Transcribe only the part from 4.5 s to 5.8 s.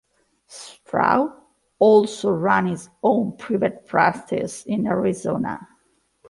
in Arizona.